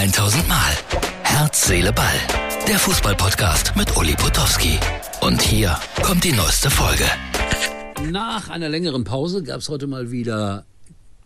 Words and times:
1000 0.00 0.48
Mal. 0.48 0.72
Herz, 1.24 1.66
Seele, 1.66 1.92
Ball. 1.92 2.14
Der 2.66 2.78
Fußballpodcast 2.78 3.76
mit 3.76 3.94
Uli 3.98 4.14
Potowski. 4.14 4.78
Und 5.20 5.42
hier 5.42 5.78
kommt 6.02 6.24
die 6.24 6.32
neueste 6.32 6.70
Folge. 6.70 7.04
Nach 8.10 8.48
einer 8.48 8.70
längeren 8.70 9.04
Pause 9.04 9.42
gab 9.42 9.58
es 9.58 9.68
heute 9.68 9.86
mal 9.86 10.10
wieder, 10.10 10.64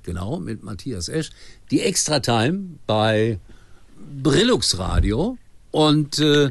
genau, 0.03 0.41
mit 0.41 0.65
Matthias 0.65 1.09
Esch, 1.09 1.31
die 1.71 1.83
Extra-Time 1.83 2.81
bei 2.85 3.39
Brillux 4.21 4.77
Radio. 4.77 5.39
Und 5.71 6.19
äh, 6.19 6.51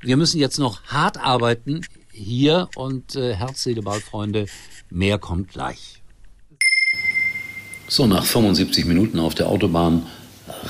wir 0.00 0.16
müssen 0.16 0.38
jetzt 0.38 0.60
noch 0.60 0.80
hart 0.84 1.16
arbeiten 1.18 1.80
hier 2.12 2.68
und 2.76 3.16
äh, 3.16 3.34
Herz, 3.34 3.64
Seele, 3.64 3.82
Ball, 3.82 4.00
Freunde, 4.00 4.46
mehr 4.90 5.18
kommt 5.18 5.48
gleich. 5.48 6.00
So, 7.88 8.06
nach 8.06 8.24
75 8.24 8.84
Minuten 8.84 9.18
auf 9.18 9.34
der 9.34 9.48
Autobahn 9.48 10.06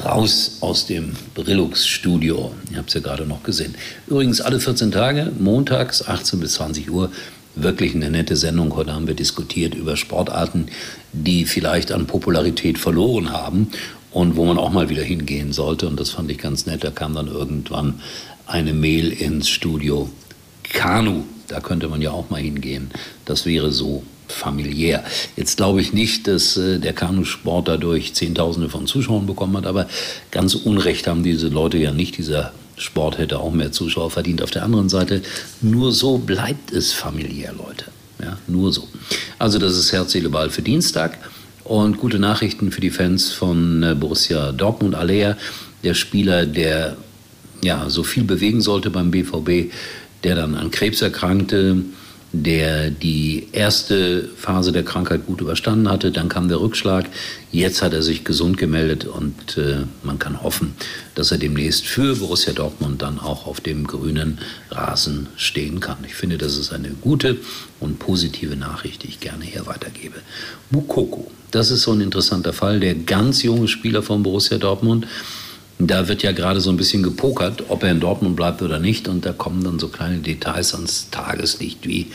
raus 0.05 0.59
aus 0.61 0.87
dem 0.87 1.13
Brillux-Studio. 1.35 2.53
Ihr 2.71 2.79
habt 2.79 2.89
es 2.89 2.95
ja 2.95 3.01
gerade 3.01 3.27
noch 3.27 3.43
gesehen. 3.43 3.75
Übrigens 4.07 4.41
alle 4.41 4.61
14 4.61 4.91
Tage, 4.91 5.31
montags 5.39 6.07
18 6.07 6.41
bis 6.41 6.55
20 6.55 6.91
Uhr, 6.91 7.11
wirklich 7.55 7.95
eine 7.95 8.11
nette 8.11 8.37
Sendung. 8.37 8.75
Heute 8.75 8.95
haben 8.95 9.07
wir 9.07 9.15
diskutiert 9.15 9.75
über 9.75 9.97
Sportarten, 9.97 10.69
die 11.13 11.45
vielleicht 11.45 11.93
an 11.93 12.07
Popularität 12.07 12.79
verloren 12.79 13.31
haben 13.31 13.69
und 14.11 14.37
wo 14.37 14.45
man 14.45 14.59
auch 14.59 14.71
mal 14.71 14.89
wieder 14.89 15.03
hingehen 15.03 15.53
sollte. 15.53 15.87
Und 15.87 15.99
das 16.01 16.11
fand 16.11 16.31
ich 16.31 16.39
ganz 16.39 16.67
nett. 16.67 16.85
Da 16.85 16.91
kam 16.91 17.15
dann 17.15 17.29
irgendwann 17.29 18.01
eine 18.47 18.73
Mail 18.73 19.13
ins 19.13 19.49
Studio. 19.49 20.09
Kanu, 20.63 21.25
da 21.49 21.61
könnte 21.61 21.89
man 21.89 22.03
ja 22.03 22.11
auch 22.11 22.31
mal 22.31 22.41
hingehen. 22.41 22.91
Das 23.25 23.47
wäre 23.47 23.71
so 23.71 24.03
familiär. 24.29 25.05
Jetzt 25.37 25.57
glaube 25.57 25.81
ich 25.81 25.93
nicht, 25.93 26.27
dass 26.27 26.57
äh, 26.57 26.79
der 26.79 26.93
Kanusport 26.93 27.69
dadurch 27.69 28.15
Zehntausende 28.15 28.69
von 28.69 28.87
Zuschauern 28.87 29.27
bekommen 29.27 29.57
hat, 29.57 29.67
aber 29.67 29.87
ganz 30.31 30.55
Unrecht 30.55 31.07
haben 31.07 31.23
diese 31.23 31.49
Leute 31.49 31.79
ja 31.79 31.93
nicht. 31.93 32.19
Dieser 32.19 32.53
Sport 32.77 33.19
hätte 33.19 33.39
auch 33.39 33.53
mehr 33.53 33.73
Zuschauer 33.73 34.11
verdient. 34.11 34.43
Auf 34.43 34.51
der 34.51 34.65
anderen 34.65 34.89
Seite, 34.89 35.23
nur 35.61 35.93
so 35.93 36.19
bleibt 36.19 36.73
es 36.73 36.93
familiär, 36.93 37.53
Leute. 37.53 37.87
Ja, 38.21 38.39
nur 38.47 38.73
so. 38.73 38.89
Also 39.39 39.59
das 39.59 39.77
ist 39.77 39.93
Herz, 39.93 40.13
Seele, 40.13 40.29
Ball 40.29 40.51
für 40.51 40.63
Dienstag. 40.63 41.19
Und 41.65 41.99
gute 41.99 42.19
Nachrichten 42.19 42.71
für 42.71 42.81
die 42.81 42.91
Fans 42.91 43.33
von 43.33 43.83
äh, 43.83 43.95
Borussia 43.95 44.53
Dortmund. 44.53 44.95
Alea, 44.95 45.37
der 45.83 45.95
Spieler, 45.95 46.47
der 46.47 46.97
ja 47.63 47.89
so 47.89 48.03
viel 48.05 48.25
bewegen 48.25 48.61
sollte 48.61 48.91
beim 48.91 49.11
BVB, 49.11 49.73
der 50.23 50.35
dann 50.35 50.55
an 50.55 50.71
Krebs 50.71 51.01
erkrankte, 51.01 51.77
der 52.43 52.91
die 52.91 53.49
erste 53.53 54.29
Phase 54.37 54.73
der 54.73 54.83
Krankheit 54.83 55.25
gut 55.27 55.41
überstanden 55.41 55.89
hatte. 55.89 56.11
Dann 56.11 56.29
kam 56.29 56.49
der 56.49 56.61
Rückschlag. 56.61 57.07
Jetzt 57.53 57.81
hat 57.81 57.93
er 57.93 58.03
sich 58.03 58.25
gesund 58.25 58.59
gemeldet 58.59 59.05
und 59.05 59.57
äh, 59.57 59.85
man 60.03 60.19
kann 60.19 60.43
hoffen, 60.43 60.75
dass 61.15 61.31
er 61.31 61.39
demnächst 61.39 61.87
für 61.87 62.17
Borussia 62.17 62.53
Dortmund 62.53 63.03
dann 63.03 63.21
auch 63.21 63.47
auf 63.47 63.61
dem 63.61 63.87
grünen 63.87 64.41
Rasen 64.71 65.29
stehen 65.37 65.79
kann. 65.79 65.99
Ich 66.07 66.15
finde, 66.15 66.37
das 66.37 66.57
ist 66.57 66.73
eine 66.73 66.91
gute 66.91 67.37
und 67.79 68.01
positive 68.01 68.57
Nachricht, 68.57 69.05
die 69.05 69.09
ich 69.09 69.21
gerne 69.21 69.45
hier 69.45 69.67
weitergebe. 69.67 70.17
Mukoko, 70.71 71.31
das 71.53 71.71
ist 71.71 71.83
so 71.83 71.93
ein 71.93 72.01
interessanter 72.01 72.53
Fall. 72.53 72.81
Der 72.81 72.97
ganz 72.97 73.45
junge 73.45 73.69
Spieler 73.69 74.03
von 74.03 74.25
Borussia 74.25 74.59
Dortmund 74.59 75.07
da 75.79 76.09
wird 76.09 76.23
ja 76.23 76.33
gerade 76.33 76.61
so 76.61 76.71
ein 76.71 76.77
bisschen 76.77 77.03
gepokert, 77.03 77.65
ob 77.69 77.83
er 77.83 77.91
in 77.91 78.01
Dortmund 78.01 78.37
bleibt 78.37 78.63
oder 78.63 78.79
nicht. 78.79 79.09
Und 79.09 79.27
da 79.27 79.33
kommen 79.33 79.65
dann 79.65 79.79
so 79.79 79.89
kleine 79.89 80.19
Details 80.19 80.75
ans 80.75 81.11
Tageslicht 81.11 81.87
wie 81.87 82.11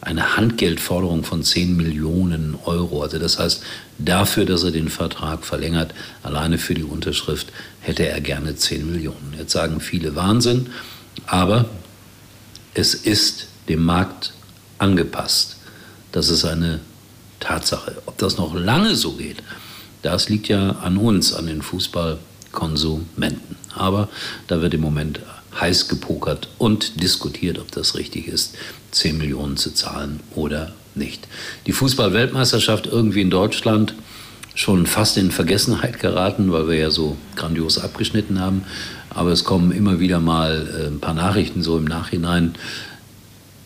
eine 0.00 0.36
Handgeldforderung 0.36 1.24
von 1.24 1.42
10 1.42 1.76
Millionen 1.76 2.56
Euro. 2.64 3.02
Also 3.02 3.18
das 3.18 3.38
heißt, 3.38 3.62
dafür, 3.98 4.44
dass 4.44 4.62
er 4.62 4.70
den 4.70 4.88
Vertrag 4.88 5.44
verlängert, 5.44 5.94
alleine 6.22 6.58
für 6.58 6.74
die 6.74 6.82
Unterschrift, 6.82 7.48
hätte 7.80 8.06
er 8.06 8.20
gerne 8.20 8.54
10 8.54 8.90
Millionen. 8.90 9.34
Jetzt 9.38 9.52
sagen 9.52 9.80
viele 9.80 10.14
Wahnsinn, 10.14 10.68
aber 11.26 11.66
es 12.74 12.94
ist 12.94 13.48
dem 13.68 13.84
Markt 13.84 14.32
angepasst. 14.78 15.56
Das 16.12 16.28
ist 16.28 16.44
eine 16.44 16.80
Tatsache. 17.40 18.02
Ob 18.06 18.18
das 18.18 18.36
noch 18.36 18.54
lange 18.54 18.94
so 18.96 19.12
geht, 19.12 19.42
das 20.02 20.28
liegt 20.28 20.48
ja 20.48 20.70
an 20.70 20.98
uns, 20.98 21.32
an 21.32 21.46
den 21.46 21.62
Fußball. 21.62 22.18
Konsumenten. 22.54 23.56
Aber 23.74 24.08
da 24.46 24.62
wird 24.62 24.74
im 24.74 24.80
Moment 24.80 25.20
heiß 25.60 25.88
gepokert 25.88 26.48
und 26.58 27.02
diskutiert, 27.02 27.58
ob 27.58 27.70
das 27.70 27.96
richtig 27.96 28.28
ist, 28.28 28.56
10 28.92 29.18
Millionen 29.18 29.56
zu 29.56 29.72
zahlen 29.72 30.20
oder 30.34 30.72
nicht. 30.94 31.28
Die 31.66 31.72
Fußball-Weltmeisterschaft 31.72 32.86
irgendwie 32.86 33.20
in 33.20 33.30
Deutschland 33.30 33.94
schon 34.54 34.86
fast 34.86 35.16
in 35.16 35.30
Vergessenheit 35.30 35.98
geraten, 35.98 36.52
weil 36.52 36.68
wir 36.68 36.76
ja 36.76 36.90
so 36.90 37.16
grandios 37.34 37.78
abgeschnitten 37.78 38.40
haben. 38.40 38.64
Aber 39.10 39.30
es 39.30 39.44
kommen 39.44 39.72
immer 39.72 40.00
wieder 40.00 40.20
mal 40.20 40.68
äh, 40.80 40.86
ein 40.86 41.00
paar 41.00 41.14
Nachrichten 41.14 41.62
so 41.62 41.76
im 41.78 41.84
Nachhinein 41.84 42.54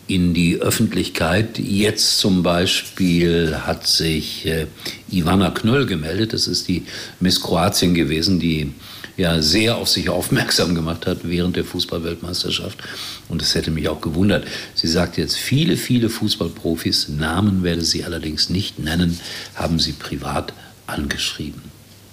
in 0.09 0.33
die 0.33 0.57
Öffentlichkeit. 0.57 1.59
Jetzt 1.59 2.17
zum 2.17 2.41
Beispiel 2.41 3.55
hat 3.65 3.85
sich 3.85 4.45
äh, 4.47 4.65
Ivana 5.11 5.51
Knöll 5.51 5.85
gemeldet. 5.85 6.33
Das 6.33 6.47
ist 6.47 6.67
die 6.67 6.83
Miss 7.19 7.41
Kroatien 7.41 7.93
gewesen, 7.93 8.39
die 8.39 8.73
ja 9.17 9.41
sehr 9.41 9.77
auf 9.77 9.87
sich 9.87 10.09
aufmerksam 10.09 10.73
gemacht 10.73 11.05
hat 11.05 11.19
während 11.23 11.57
der 11.57 11.63
Fußballweltmeisterschaft. 11.63 12.79
Und 13.27 13.43
es 13.43 13.53
hätte 13.53 13.69
mich 13.69 13.87
auch 13.87 14.01
gewundert. 14.01 14.47
Sie 14.73 14.87
sagt 14.87 15.17
jetzt, 15.17 15.37
viele, 15.37 15.77
viele 15.77 16.09
Fußballprofis, 16.09 17.09
Namen 17.09 17.61
werde 17.61 17.83
sie 17.83 18.03
allerdings 18.03 18.49
nicht 18.49 18.79
nennen, 18.79 19.19
haben 19.53 19.77
sie 19.77 19.91
privat 19.91 20.53
angeschrieben. 20.87 21.61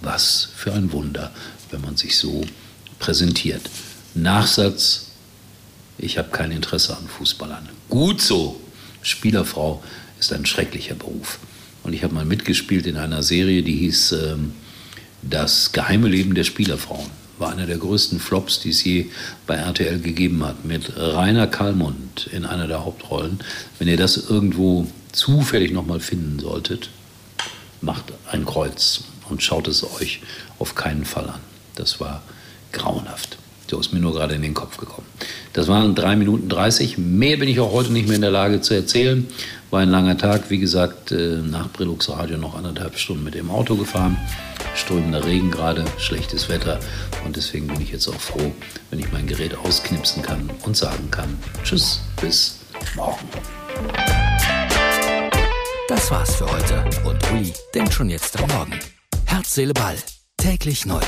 Was 0.03 0.51
für 0.55 0.75
ein 0.75 0.93
Wunder, 0.93 1.33
wenn 1.71 1.81
man 1.81 1.97
sich 1.97 2.19
so 2.19 2.45
präsentiert. 2.99 3.63
Nachsatz 4.15 5.07
ich 5.99 6.19
habe 6.19 6.31
kein 6.31 6.53
Interesse 6.53 6.97
an 6.97 7.09
Fußballern. 7.09 7.69
Gut 7.89 8.21
so. 8.21 8.61
Spielerfrau 9.03 9.83
ist 10.19 10.33
ein 10.33 10.47
schrecklicher 10.47 10.95
Beruf. 10.95 11.39
Und 11.85 11.93
ich 11.93 12.03
habe 12.03 12.15
mal 12.15 12.25
mitgespielt 12.25 12.87
in 12.87 12.97
einer 12.97 13.23
Serie, 13.23 13.63
die 13.63 13.77
hieß 13.77 14.13
ähm, 14.13 14.53
Das 15.23 15.73
geheime 15.73 16.09
Leben 16.09 16.35
der 16.35 16.45
Spielerfrauen. 16.45 17.11
War 17.39 17.53
einer 17.53 17.67
der 17.67 17.79
größten 17.79 18.19
Flops, 18.19 18.61
die 18.61 18.71
es 18.71 18.83
je 18.83 19.07
bei 19.47 19.57
RTL 19.57 20.01
gegeben 20.01 20.45
hat, 20.45 20.65
mit 20.65 20.97
Rainer 20.97 21.47
Kallmund 21.47 22.29
in 22.33 22.45
einer 22.45 22.67
der 22.67 22.85
Hauptrollen. 22.85 23.41
Wenn 23.79 23.89
ihr 23.89 23.99
das 23.99 24.17
irgendwo 24.17 24.87
zufällig 25.13 25.71
nochmal 25.73 26.01
finden 26.01 26.39
solltet, 26.39 26.91
macht 27.81 28.05
ein 28.31 28.45
Kreuz 28.45 29.05
und 29.29 29.43
schaut 29.43 29.69
es 29.69 29.85
euch 29.85 30.21
auf 30.59 30.75
keinen 30.75 31.05
Fall 31.05 31.29
an. 31.29 31.41
Das 31.75 32.01
war 32.01 32.23
grauenhaft. 32.73 33.39
So 33.69 33.81
ist 33.81 33.93
mir 33.93 34.01
nur 34.01 34.13
gerade 34.13 34.35
in 34.35 34.43
den 34.43 34.55
Kopf 34.55 34.77
gekommen. 34.77 35.07
Das 35.53 35.69
waren 35.69 35.95
drei 35.95 36.17
Minuten 36.17 36.49
30. 36.49 36.99
Mehr 36.99 37.37
bin 37.37 37.49
ich 37.49 37.59
auch 37.61 37.73
heute 37.73 37.93
nicht 37.93 38.07
mehr 38.07 38.17
in 38.17 38.23
der 38.23 38.31
Lage 38.31 38.61
zu 38.61 38.75
erzählen. 38.75 39.27
War 39.71 39.81
ein 39.81 39.91
langer 39.91 40.17
Tag. 40.17 40.51
Wie 40.51 40.59
gesagt, 40.59 41.11
äh, 41.11 41.39
nach 41.43 41.71
Brillux 41.73 42.09
Radio 42.09 42.39
noch 42.39 42.55
anderthalb 42.55 42.97
Stunden 42.99 43.25
mit 43.25 43.35
dem 43.35 43.51
Auto 43.51 43.75
gefahren. 43.77 44.17
Strömender 44.75 45.25
Regen 45.25 45.51
gerade, 45.51 45.85
schlechtes 45.99 46.49
Wetter. 46.49 46.79
Und 47.25 47.37
deswegen 47.37 47.67
bin 47.67 47.81
ich 47.81 47.91
jetzt 47.91 48.07
auch 48.09 48.21
froh, 48.21 48.53
wenn 48.91 49.01
ich 49.01 49.11
mein 49.11 49.27
Gerät 49.27 49.57
ausknipsen 49.57 50.23
kann 50.23 50.51
und 50.63 50.77
sagen 50.77 51.11
kann, 51.11 51.37
tschüss, 51.65 52.03
bis 52.21 52.61
morgen. 52.95 53.27
Das 55.89 56.11
war's 56.11 56.37
für 56.37 56.47
heute. 56.47 56.85
Und 57.05 57.19
Uli 57.33 57.53
denkt 57.75 57.95
schon 57.95 58.11
jetzt 58.11 58.41
am 58.41 58.49
Morgen. 58.51 58.79
Herz, 59.25 59.55
Seele, 59.55 59.73
Ball. 59.73 59.97
Täglich 60.37 60.85
neu. 60.85 61.01